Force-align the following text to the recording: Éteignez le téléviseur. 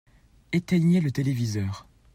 Éteignez 0.51 0.99
le 0.99 1.11
téléviseur. 1.11 1.85